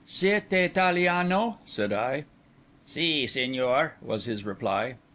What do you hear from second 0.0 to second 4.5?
"Siete Italiano?" said I. "Sì, signor," was his